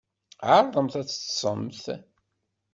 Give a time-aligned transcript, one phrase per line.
[0.49, 1.83] Ɛerḍemt ad teṭṭsemt.